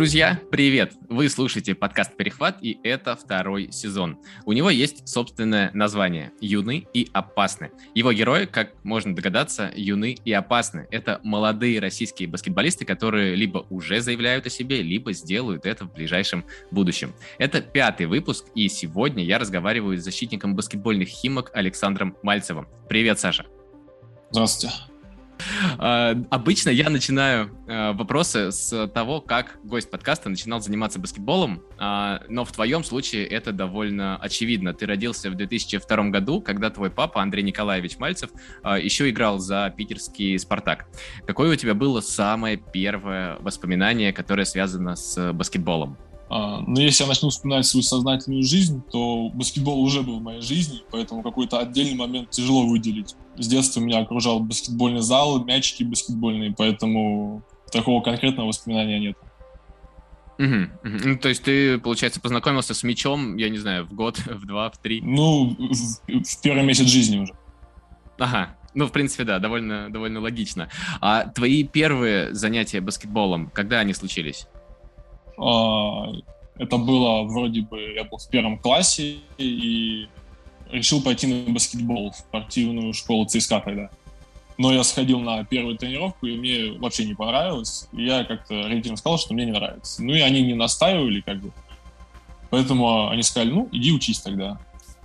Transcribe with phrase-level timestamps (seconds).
[0.00, 0.94] Друзья, привет!
[1.10, 4.16] Вы слушаете подкаст «Перехват», и это второй сезон.
[4.46, 7.70] У него есть собственное название «Юны и опасны».
[7.94, 10.88] Его герои, как можно догадаться, юны и опасны.
[10.90, 16.46] Это молодые российские баскетболисты, которые либо уже заявляют о себе, либо сделают это в ближайшем
[16.70, 17.12] будущем.
[17.36, 22.68] Это пятый выпуск, и сегодня я разговариваю с защитником баскетбольных химок Александром Мальцевым.
[22.88, 23.44] Привет, Саша!
[24.30, 24.74] Здравствуйте.
[25.78, 32.22] А, обычно я начинаю а, вопросы с того, как гость подкаста начинал заниматься баскетболом, а,
[32.28, 34.74] но в твоем случае это довольно очевидно.
[34.74, 38.30] Ты родился в 2002 году, когда твой папа Андрей Николаевич Мальцев
[38.64, 40.86] еще играл за питерский «Спартак».
[41.26, 45.96] Какое у тебя было самое первое воспоминание, которое связано с баскетболом?
[46.30, 50.82] Ну, если я начну вспоминать свою сознательную жизнь, то баскетбол уже был в моей жизни,
[50.90, 57.42] поэтому какой-то отдельный момент тяжело выделить с детства меня окружал баскетбольный зал, мячики баскетбольные, поэтому
[57.72, 59.16] такого конкретного воспоминания нет.
[60.38, 60.46] Угу,
[60.84, 61.08] угу.
[61.08, 64.70] Ну, то есть ты, получается, познакомился с мячом, я не знаю, в год, в два,
[64.70, 65.00] в три?
[65.02, 67.34] Ну, в, в первый месяц жизни уже.
[68.18, 70.68] Ага, ну, в принципе, да, довольно, довольно логично.
[71.00, 74.46] А твои первые занятия баскетболом, когда они случились?
[75.36, 76.06] А,
[76.56, 80.08] это было вроде бы, я был в первом классе, и
[80.72, 83.90] решил пойти на баскетбол в спортивную школу ЦСКА тогда.
[84.58, 87.88] Но я сходил на первую тренировку, и мне вообще не понравилось.
[87.92, 90.02] И я как-то родителям сказал, что мне не нравится.
[90.02, 91.50] Ну и они не настаивали, как бы.
[92.50, 94.58] Поэтому они сказали, ну, иди учись тогда.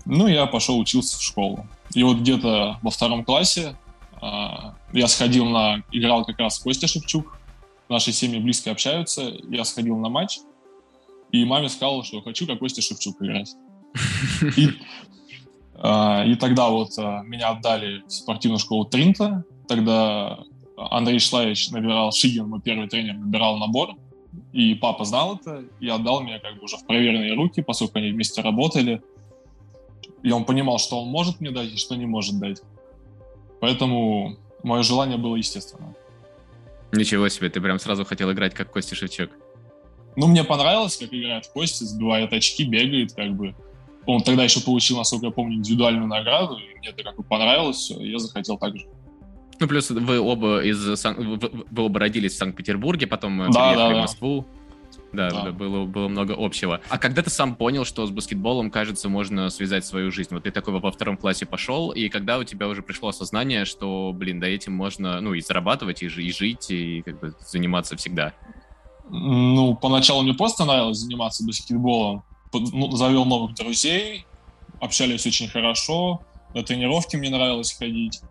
[0.04, 1.66] Ну, я пошел учился в школу.
[1.94, 3.78] И вот где-то во втором классе
[4.22, 5.84] а, я сходил на...
[5.92, 7.38] Играл как раз Костя Шевчук.
[7.88, 9.34] Наши семьи близко общаются.
[9.50, 10.40] Я сходил на матч.
[11.32, 13.56] И маме сказал, что хочу как Костя Шевчук играть.
[14.58, 14.70] И
[15.78, 19.44] и тогда вот а, меня отдали в спортивную школу Тринта.
[19.68, 20.40] Тогда
[20.78, 23.96] Андрей Шлаевич набирал, Шигин, мой первый тренер, набирал набор.
[24.52, 28.12] И папа знал это, и отдал меня как бы уже в проверенные руки, поскольку они
[28.12, 29.02] вместе работали.
[30.24, 32.62] И он понимал, что он может мне дать и что не может дать.
[33.59, 35.94] Поэтому мое желание было естественно.
[36.92, 39.30] Ничего себе, ты прям сразу хотел играть как Костя Шевчук.
[40.16, 43.53] Ну, мне понравилось, как играет Костя, сбивает очки, бегает, как бы.
[44.06, 47.78] Он тогда еще получил, насколько я помню, индивидуальную награду, и мне это как бы понравилось,
[47.78, 48.86] все, я захотел так же.
[49.60, 54.02] Ну, плюс вы оба из вы оба родились в Санкт-Петербурге, потом да, приехали да, в
[54.02, 54.46] Москву.
[55.14, 55.44] Да, да.
[55.46, 56.82] да было, было много общего.
[56.90, 60.34] А когда ты сам понял, что с баскетболом, кажется, можно связать свою жизнь?
[60.34, 64.12] Вот ты такой во втором классе пошел, и когда у тебя уже пришло осознание, что,
[64.14, 68.34] блин, да этим можно, ну, и зарабатывать, и, и жить, и как бы заниматься всегда?
[69.10, 72.24] Ну, поначалу мне просто нравилось заниматься баскетболом
[72.98, 74.26] завел новых друзей,
[74.80, 76.22] общались очень хорошо,
[76.54, 78.22] на тренировки мне нравилось ходить.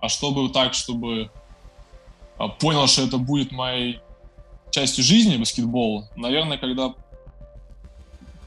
[0.00, 1.30] А чтобы так, чтобы
[2.38, 4.00] а, понял, что это будет моей
[4.70, 6.94] частью жизни, баскетбол, наверное, когда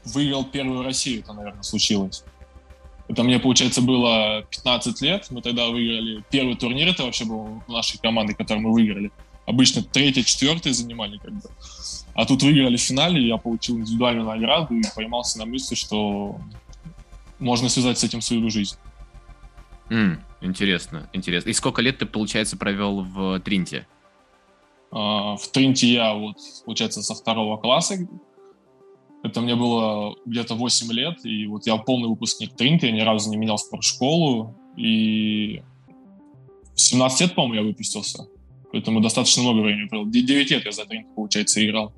[0.04, 2.24] выиграл первую Россию, это, наверное, случилось.
[3.08, 5.26] Это мне, получается, было 15 лет.
[5.30, 9.12] Мы тогда выиграли первый турнир, это вообще был нашей команды, который мы выиграли
[9.46, 11.48] обычно третий, четвертый занимали как бы.
[12.14, 16.38] А тут выиграли в финале, я получил индивидуальную награду и поймался на мысли, что
[17.38, 18.76] можно связать с этим свою жизнь.
[19.90, 21.50] Mm, интересно, интересно.
[21.50, 23.86] И сколько лет ты, получается, провел в Тринте?
[24.92, 27.96] Uh, в Тринте я вот, получается, со второго класса.
[29.24, 33.30] Это мне было где-то 8 лет, и вот я полный выпускник Тринта, я ни разу
[33.30, 35.62] не менял спортшколу, и
[36.74, 38.28] в 17 лет, по-моему, я выпустился.
[38.70, 40.06] Поэтому достаточно много времени провел.
[40.06, 41.92] 9 лет я за Тринт, получается, играл.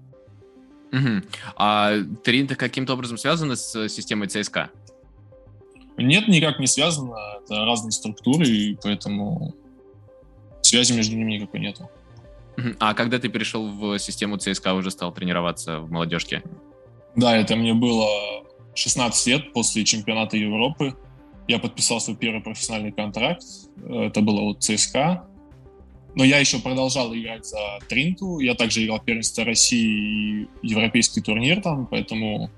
[0.96, 1.22] Угу.
[1.56, 1.92] А
[2.24, 4.70] Тринт каким-то образом связано с системой ЦСКА?
[5.98, 7.14] Нет, никак не связано.
[7.42, 9.54] Это разные структуры, и поэтому
[10.62, 11.90] связи между ними никакой нету.
[12.78, 16.42] А когда ты перешел в систему ЦСКА, уже стал тренироваться в молодежке?
[17.14, 18.08] Да, это мне было
[18.74, 20.94] 16 лет после чемпионата Европы.
[21.48, 23.42] Я подписал свой первый профессиональный контракт.
[23.88, 25.26] Это было вот ЦСКА.
[26.16, 28.38] Но я еще продолжал играть за Тринту.
[28.38, 32.50] Я также играл первенство России и европейский турнир там, поэтому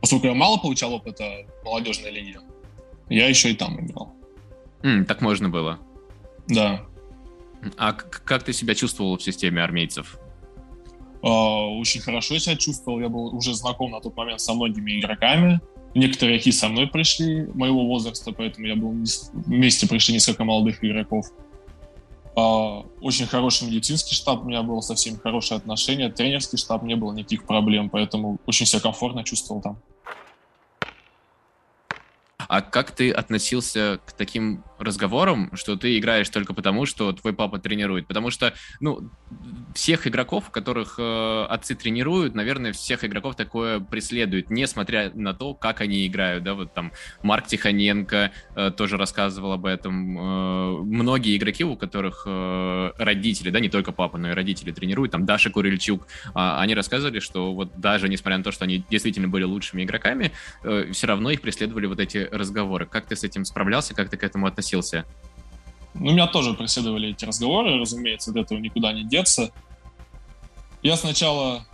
[0.00, 2.40] поскольку я мало получал опыта в молодежной лиге,
[3.08, 4.12] я еще и там играл.
[4.82, 5.78] Mm, так можно было?
[6.48, 6.84] Да.
[7.76, 10.18] А как ты себя чувствовал в системе армейцев?
[11.22, 12.98] Uh, очень хорошо себя чувствовал.
[12.98, 15.60] Я был уже знаком на тот момент со многими игроками.
[15.94, 18.96] Некоторые какие со мной пришли моего возраста, поэтому я был
[19.32, 21.26] вместе пришли несколько молодых игроков.
[21.28, 21.49] А,
[22.34, 27.12] очень хороший медицинский штаб, у меня было со всеми хорошие отношения, тренерский штаб, не было
[27.12, 29.78] никаких проблем, поэтому очень себя комфортно чувствовал там.
[32.48, 37.58] А как ты относился к таким разговором, что ты играешь только потому, что твой папа
[37.58, 38.06] тренирует.
[38.06, 39.10] Потому что, ну,
[39.74, 45.80] всех игроков, которых э, отцы тренируют, наверное, всех игроков такое преследует, несмотря на то, как
[45.80, 46.44] они играют.
[46.44, 46.92] Да, вот там
[47.22, 50.18] Марк Тихоненко э, тоже рассказывал об этом.
[50.18, 55.12] Э, многие игроки, у которых э, родители, да, не только папа, но и родители тренируют,
[55.12, 59.28] там Даша Курильчук, э, они рассказывали, что вот даже несмотря на то, что они действительно
[59.28, 60.32] были лучшими игроками,
[60.64, 62.86] э, все равно их преследовали вот эти разговоры.
[62.86, 64.69] Как ты с этим справлялся, как ты к этому относился?
[65.94, 69.50] Ну, меня тоже преследовали эти разговоры, разумеется, от этого никуда не деться.
[70.82, 71.66] Я сначала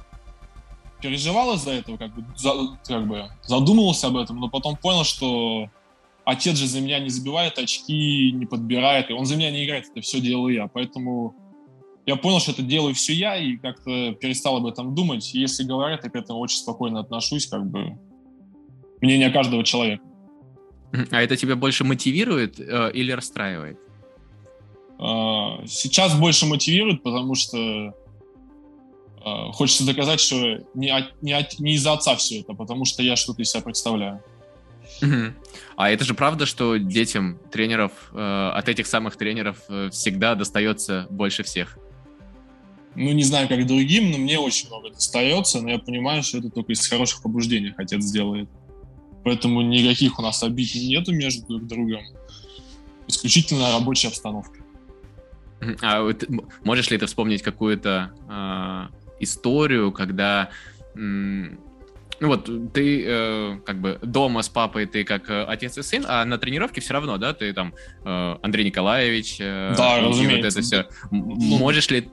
[1.01, 2.53] переживал из-за этого, как бы, за,
[2.87, 5.69] как бы задумывался об этом, но потом понял, что
[6.25, 9.87] отец же за меня не забивает очки, не подбирает, и он за меня не играет,
[9.91, 10.67] это все делаю я.
[10.67, 11.35] Поэтому
[12.07, 15.35] я понял, что это делаю все я, и как-то перестал об этом думать.
[15.35, 17.99] Если говорят, я к этому очень спокойно отношусь, как бы
[19.01, 20.03] мнение каждого человека.
[21.11, 23.79] А это тебя больше мотивирует э, или расстраивает?
[24.99, 27.93] Э, сейчас больше мотивирует, потому что э,
[29.53, 33.17] хочется доказать, что не, от, не, от, не из-за отца все это, потому что я
[33.17, 34.23] что-то из себя представляю.
[35.77, 41.07] А это же правда, что детям тренеров, э, от этих самых тренеров э, всегда достается
[41.11, 41.79] больше всех?
[42.95, 46.49] Ну, не знаю, как другим, но мне очень много достается, но я понимаю, что это
[46.49, 48.49] только из хороших побуждений отец сделает.
[49.27, 52.05] Поэтому никаких у нас обид нету между друг другом.
[53.09, 54.61] Исключительно рабочая обстановка.
[55.83, 56.25] А вот,
[56.63, 60.51] можешь ли ты вспомнить какую-то э, историю, когда
[60.95, 61.59] м,
[62.21, 66.05] ну вот ты э, как бы дома с папой ты как э, отец и сын,
[66.07, 67.75] а на тренировке все равно, да, ты там
[68.05, 69.39] э, Андрей Николаевич.
[69.41, 70.37] Э, да, разумеется.
[70.37, 70.87] Вот это все.
[71.11, 72.09] Можешь ли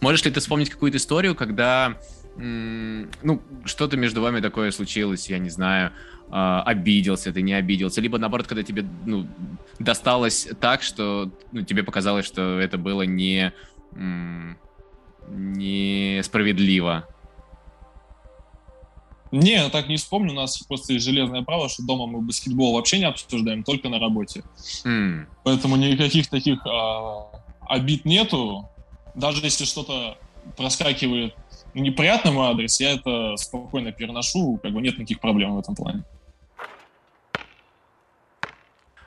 [0.00, 1.98] можешь ли ты вспомнить какую-то историю, когда
[2.38, 5.92] ну что-то между вами такое случилось, я не знаю,
[6.28, 9.26] э, обиделся ты, не обиделся, либо наоборот, когда тебе ну
[9.78, 13.52] досталось так, что ну, тебе показалось, что это было не
[13.94, 14.58] м,
[15.28, 17.08] несправедливо.
[19.32, 20.32] Не, я так не вспомню.
[20.32, 23.98] У нас просто есть железное право, что дома мы баскетбол вообще не обсуждаем, только на
[23.98, 24.44] работе.
[24.84, 25.26] Mm.
[25.42, 27.26] Поэтому никаких таких а,
[27.68, 28.68] обид нету.
[29.14, 30.16] Даже если что-то
[30.56, 31.34] проскакивает
[31.80, 36.04] неприятный мой адрес, я это спокойно переношу, как бы нет никаких проблем в этом плане.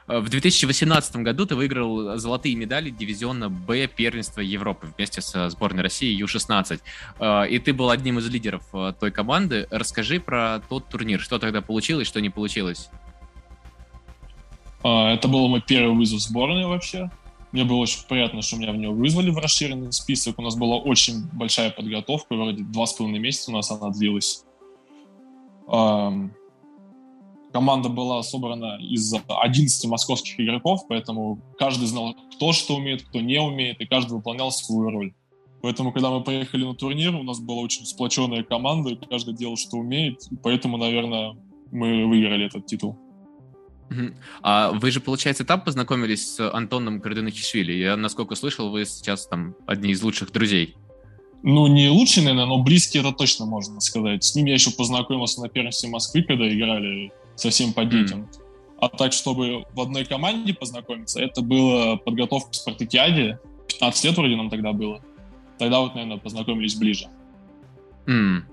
[0.10, 6.12] В 2018 году ты выиграл золотые медали дивизиона Б первенства Европы вместе со сборной России
[6.16, 6.81] Ю-16.
[7.19, 9.68] Э, и ты был одним из лидеров э, той команды.
[9.69, 11.19] Расскажи про тот турнир.
[11.19, 12.89] Что тогда получилось, что не получилось?
[14.83, 17.12] А, это был мой первый вызов в сборную вообще.
[17.51, 20.38] Мне было очень приятно, что меня в него вызвали в расширенный список.
[20.38, 24.46] У нас была очень большая подготовка, вроде два с половиной месяца у нас она длилась.
[27.51, 33.40] Команда была собрана из 11 московских игроков, поэтому каждый знал, кто что умеет, кто не
[33.42, 35.13] умеет, и каждый выполнял свою роль.
[35.63, 39.57] Поэтому, когда мы поехали на турнир, у нас была очень сплоченная команда, и каждый делал,
[39.57, 41.36] что умеет, и поэтому, наверное,
[41.72, 42.95] мы выиграли этот титул.
[44.42, 47.74] А вы же, получается, там познакомились с Антоном Карденахишвили.
[47.74, 50.76] Я, насколько слышал, вы сейчас там одни из лучших друзей.
[51.42, 54.24] Ну, не лучшие, наверное, но близкие, это точно можно сказать.
[54.24, 58.22] С ним я еще познакомился на первенстве Москвы, когда играли совсем по детям.
[58.22, 58.42] Mm.
[58.82, 63.40] А так, чтобы в одной команде познакомиться, это была подготовка к спартакиаде.
[63.68, 65.02] 15 лет вроде нам тогда было.
[65.58, 67.08] Тогда вот, наверное, познакомились ближе.
[68.06, 68.44] Mm.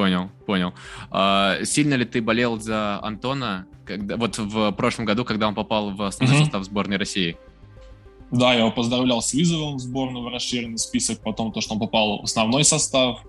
[0.00, 0.72] Понял, понял.
[1.10, 5.90] А, сильно ли ты болел за Антона когда, вот в прошлом году, когда он попал
[5.90, 6.44] в основной mm-hmm.
[6.44, 7.36] состав сборной России?
[8.30, 11.80] Да, я его поздравлял с вызовом в сборную в расширенный список, потом то, что он
[11.80, 13.20] попал в основной состав.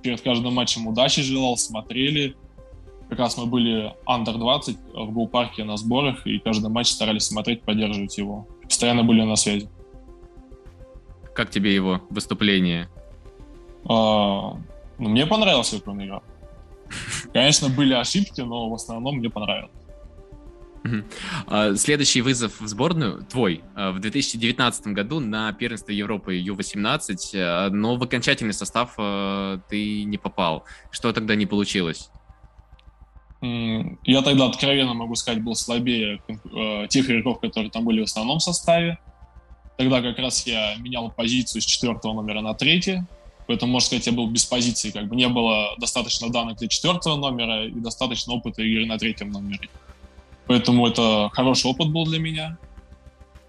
[0.00, 2.34] Перед каждым матчем удачи желал, смотрели
[3.08, 7.62] как раз мы были Under 20 в Гоу-парке на сборах, и каждый матч старались смотреть,
[7.62, 8.48] поддерживать его.
[8.62, 9.68] Постоянно были на связи.
[11.34, 12.88] Как тебе его выступление?
[13.84, 14.56] А,
[14.98, 16.22] ну, мне понравилось, как он играл.
[17.32, 19.70] Конечно, были ошибки, но в основном мне понравилось.
[21.46, 27.70] А, следующий вызов в сборную твой а, в 2019 году на первенство Европы Ю-18, а,
[27.70, 28.94] но в окончательный состав
[29.68, 30.64] ты не попал.
[30.90, 32.10] Что тогда не получилось?
[33.42, 38.40] Я тогда откровенно могу сказать, был слабее э, тех игроков, которые там были в основном
[38.40, 38.98] составе.
[39.76, 43.02] Тогда как раз я менял позицию с четвертого номера на третий.
[43.46, 44.90] Поэтому, можно сказать, я был без позиции.
[44.90, 49.30] Как бы не было достаточно данных для четвертого номера и достаточно опыта игры на третьем
[49.30, 49.68] номере.
[50.46, 52.58] Поэтому это хороший опыт был для меня.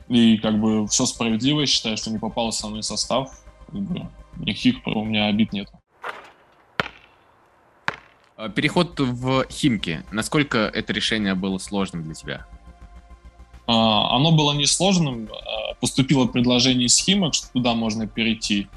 [0.08, 1.62] И как бы все справедливо.
[1.62, 3.32] Я считаю, что не попал в основной состав.
[3.66, 5.70] Как бы, никаких у меня обид нет.
[8.38, 10.04] Э, переход в Химки.
[10.12, 12.48] Насколько это решение было сложным для тебя?
[13.66, 15.30] А, оно было несложным.
[15.32, 18.68] А, поступило предложение из Химок, что туда можно перейти.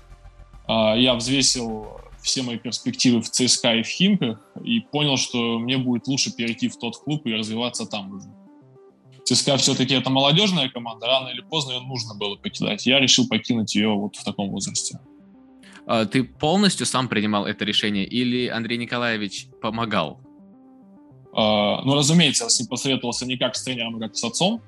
[0.71, 1.89] А, я взвесил
[2.23, 6.69] все мои перспективы в ЦСКА и в Химках и понял, что мне будет лучше перейти
[6.69, 8.29] в тот клуб и развиваться там уже.
[9.25, 12.87] ЦСКА все-таки это молодежная команда, рано или поздно ее нужно было покидать.
[12.87, 15.01] Я решил покинуть ее вот в таком возрасте.
[16.13, 20.21] Ты полностью сам принимал это решение или Андрей Николаевич помогал?
[21.33, 24.63] Ну, разумеется, я с ним посоветовался не как с тренером, а как с отцом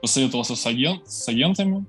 [0.00, 1.86] посоветовался с, агент, с агентами,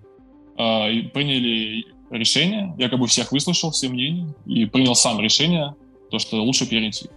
[0.60, 5.76] и приняли решение, якобы всех выслушал, все мнения, и принял сам решение,
[6.10, 7.10] то, что лучше перейти.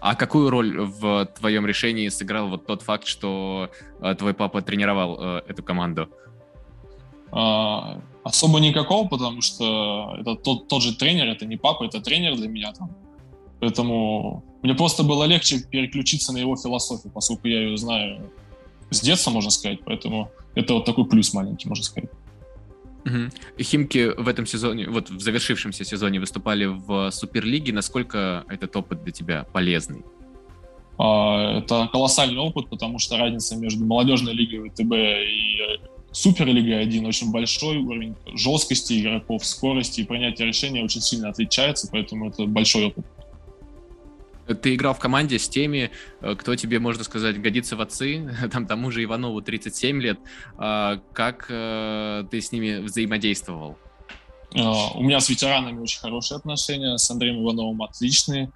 [0.00, 5.16] А какую роль в твоем решении сыграл вот тот факт, что э, твой папа тренировал
[5.18, 6.08] э, эту команду?
[7.30, 12.36] А, особо никакого, потому что это тот, тот же тренер, это не папа, это тренер
[12.36, 12.90] для меня там.
[13.60, 18.30] Поэтому мне просто было легче переключиться на его философию, поскольку я ее знаю
[18.90, 22.10] с детства, можно сказать, поэтому это вот такой плюс маленький, можно сказать.
[23.08, 23.62] Угу.
[23.62, 27.72] Химки в этом сезоне, вот в завершившемся сезоне выступали в Суперлиге.
[27.72, 30.02] Насколько этот опыт для тебя полезный?
[30.98, 37.30] А, это колоссальный опыт, потому что разница между молодежной лигой ВТБ и Суперлигой 1 очень
[37.30, 43.04] большой, уровень жесткости игроков, скорости и принятия решения очень сильно отличается, поэтому это большой опыт.
[44.54, 45.90] Ты играл в команде с теми,
[46.20, 50.18] э, кто тебе, можно сказать, годится в отцы, там тому же Иванову 37 лет.
[50.56, 53.78] А как э, ты с ними взаимодействовал?
[54.54, 58.50] А, у меня с ветеранами очень хорошие отношения, с Андреем Ивановым отличные.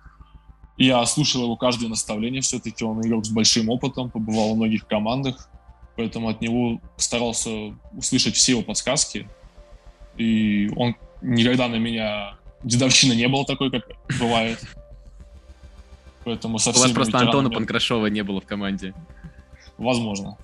[0.78, 5.48] Я слушал его каждое наставление, все-таки он игрок с большим опытом, побывал в многих командах,
[5.96, 7.50] поэтому от него старался
[7.92, 9.28] услышать все его подсказки.
[10.16, 12.36] И он никогда на меня...
[12.64, 13.82] Дедовщина не было такой, как
[14.20, 14.58] бывает.
[16.24, 18.94] Поэтому со У вас просто Антона Панкрашова не было в команде.
[19.78, 20.36] Возможно.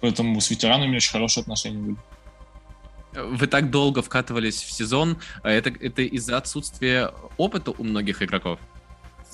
[0.00, 1.96] Поэтому с ветеранами очень хорошие отношения были.
[3.14, 5.18] Вы так долго вкатывались в сезон.
[5.42, 8.58] А это, это из-за отсутствия опыта у многих игроков?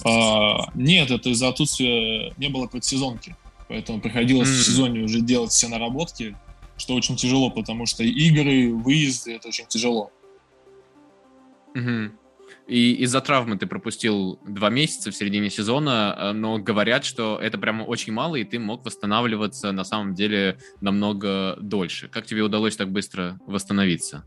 [0.04, 3.36] А, нет, это из-за отсутствия не было предсезонки.
[3.68, 4.52] Поэтому приходилось mm.
[4.52, 6.36] в сезоне уже делать все наработки,
[6.76, 10.10] что очень тяжело, потому что игры, выезды это очень тяжело.
[11.74, 12.10] Mm-hmm.
[12.66, 17.58] И из-за травмы ты пропустил два месяца в середине сезона, э, но говорят, что это
[17.58, 22.08] прямо очень мало, и ты мог восстанавливаться на самом деле намного дольше.
[22.08, 24.24] Как тебе удалось так быстро восстановиться?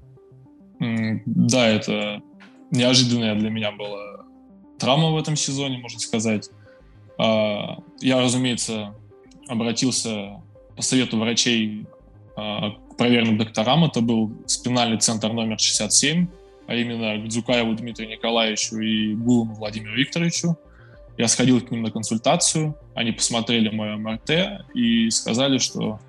[0.80, 2.22] Да, это
[2.72, 4.26] неожиданная для меня была
[4.80, 6.50] травма в этом сезоне, можно сказать.
[7.18, 8.96] А, я, разумеется,
[9.48, 10.42] обратился
[10.76, 11.88] по совету врачей
[12.36, 13.86] а, к проверенным докторам.
[13.86, 16.28] Это был спинальный центр номер 67
[16.68, 20.58] а именно к Дзукаеву Дмитрию Николаевичу и Гулому Владимиру Викторовичу.
[21.18, 26.00] Я сходил к ним на консультацию, они посмотрели мое МРТ и сказали, что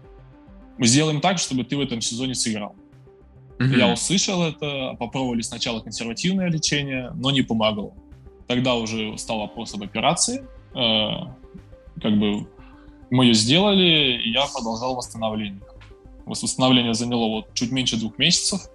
[0.79, 2.75] мы сделаем так, чтобы ты в этом сезоне сыграл.
[3.59, 3.79] Mm-hmm.
[3.79, 7.95] Я услышал это, попробовали сначала консервативное лечение, но не помогло.
[8.47, 10.45] Тогда уже стал вопрос об операции.
[10.75, 11.33] Э,
[12.03, 12.47] как бы
[13.11, 15.63] мы ее сделали, и я продолжал восстановление.
[16.27, 18.69] Восстановление заняло вот чуть меньше двух месяцев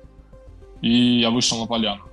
[0.82, 2.04] и я вышел на поляну.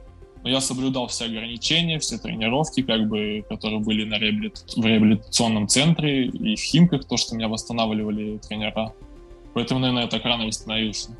[0.42, 4.64] Но я соблюдал все ограничения, все тренировки, как бы, которые были на реабилит...
[4.76, 8.94] в реабилитационном центре и в Химках, то, что меня восстанавливали тренера.
[9.54, 11.16] Поэтому, наверное, я так рано восстановился.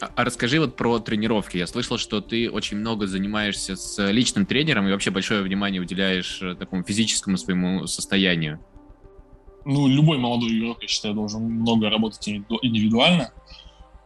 [0.00, 1.56] А, а расскажи вот про тренировки.
[1.56, 6.40] Я слышал, что ты очень много занимаешься с личным тренером и вообще большое внимание уделяешь
[6.42, 8.60] э, такому физическому своему состоянию.
[9.64, 13.32] Ну, любой молодой игрок, я считаю, должен много работать индивидуально.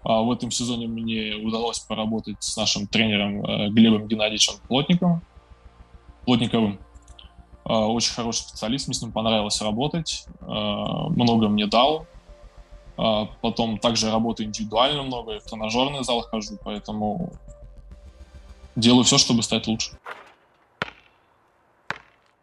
[0.05, 5.23] А в этом сезоне мне удалось поработать с нашим тренером э, Глебом Геннадьевичем Плотниковым.
[6.27, 6.79] Плотниковым.
[7.65, 10.27] А, очень хороший специалист, мне с ним понравилось работать.
[10.43, 12.07] А, много мне дал.
[12.97, 17.33] Потом также работаю индивидуально много, в тренажерный зал хожу, поэтому
[18.77, 19.99] делаю все, чтобы стать лучше.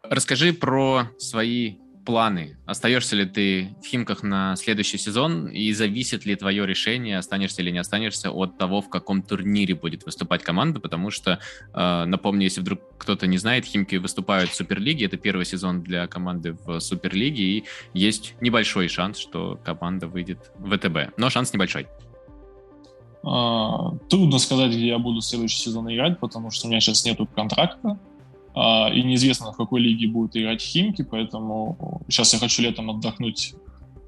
[0.02, 2.56] Расскажи про свои планы?
[2.66, 5.48] Остаешься ли ты в Химках на следующий сезон?
[5.48, 10.04] И зависит ли твое решение, останешься или не останешься, от того, в каком турнире будет
[10.04, 10.80] выступать команда?
[10.80, 11.38] Потому что,
[11.74, 15.06] э, напомню, если вдруг кто-то не знает, Химки выступают в Суперлиге.
[15.06, 17.42] Это первый сезон для команды в Суперлиге.
[17.42, 21.16] И есть небольшой шанс, что команда выйдет в ВТБ.
[21.16, 21.86] Но шанс небольшой.
[23.24, 27.28] А, трудно сказать, где я буду следующий сезон играть, потому что у меня сейчас нету
[27.34, 27.98] контракта.
[28.54, 33.54] А, и неизвестно, в какой лиге будут играть Химки, поэтому сейчас я хочу летом отдохнуть,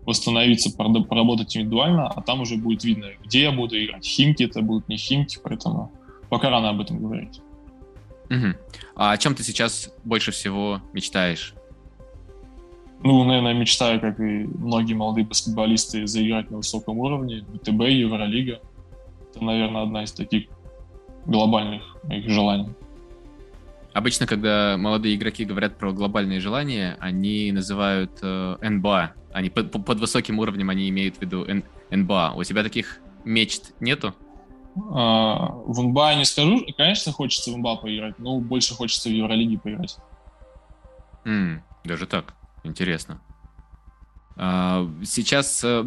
[0.05, 4.05] восстановиться, поработать индивидуально, а там уже будет видно, где я буду играть.
[4.05, 5.93] Химки это будут не Химки, поэтому
[6.29, 7.41] пока рано об этом говорить.
[8.31, 8.55] Угу.
[8.97, 11.55] А о чем ты сейчас больше всего мечтаешь?
[13.03, 17.45] Ну, наверное, мечтаю, как и многие молодые баскетболисты, заиграть на высоком уровне.
[17.55, 18.61] ВТБ, Евролига.
[19.31, 20.47] Это, наверное, одна из таких
[21.27, 22.71] глобальных моих желаний.
[23.95, 29.13] Обычно, когда молодые игроки говорят про глобальные желания, они называют э, НБА.
[29.33, 32.33] Они под, под высоким уровнем они имеют в виду Н, НБА.
[32.37, 34.13] У тебя таких мечт нету?
[34.77, 36.67] А, в НБА не скажу.
[36.77, 39.97] Конечно, хочется в НБА поиграть, но больше хочется в Евролиге поиграть.
[41.25, 42.35] Mm, даже так.
[42.65, 43.21] Интересно.
[44.37, 45.85] А, сейчас э,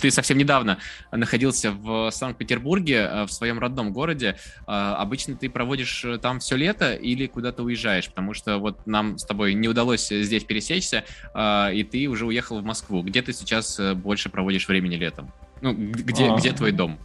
[0.00, 0.78] ты совсем недавно
[1.12, 4.38] находился в Санкт-Петербурге, э, в своем родном городе.
[4.66, 8.08] А, обычно ты проводишь э, там все лето или куда-то уезжаешь?
[8.08, 12.60] Потому что вот нам с тобой не удалось здесь пересечься, а, и ты уже уехал
[12.60, 13.02] в Москву.
[13.02, 15.30] Где ты сейчас больше проводишь времени летом?
[15.60, 16.98] Ну, где, а, где твой дом?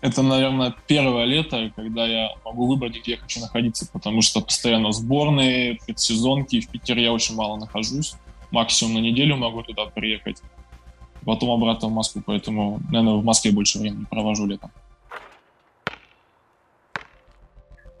[0.00, 4.92] Это, наверное, первое лето, когда я могу выбрать, где я хочу находиться, потому что постоянно
[4.92, 8.14] сборные, предсезонки, в Питере я очень мало нахожусь
[8.50, 10.42] максимум на неделю могу туда приехать,
[11.24, 14.70] потом обратно в Москву, поэтому, наверное, в Москве больше времени провожу летом.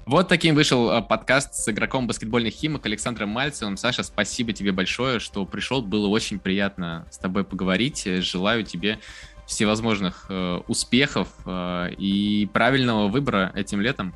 [0.08, 3.76] Вот таким вышел э, подкаст с игроком баскетбольных химок Александром Мальцевым.
[3.76, 5.82] Саша, спасибо тебе большое, что пришел.
[5.82, 8.08] Было очень приятно с тобой поговорить.
[8.22, 9.00] Желаю тебе
[9.46, 14.14] всевозможных э, успехов э, и правильного выбора этим летом.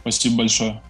[0.00, 0.82] Спасибо большое.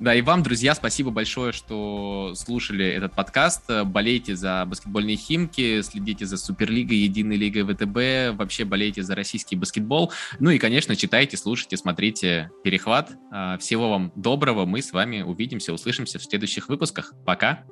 [0.00, 3.64] Да, и вам, друзья, спасибо большое, что слушали этот подкаст.
[3.84, 10.12] Болейте за баскетбольные химки, следите за Суперлигой, Единой лигой ВТБ, вообще болейте за российский баскетбол.
[10.38, 13.10] Ну и, конечно, читайте, слушайте, смотрите «Перехват».
[13.32, 17.12] А, всего вам доброго, мы с вами увидимся, услышимся в следующих выпусках.
[17.26, 17.64] Пока!